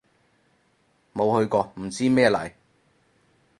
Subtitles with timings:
[1.13, 2.53] 冇去過唔知咩嚟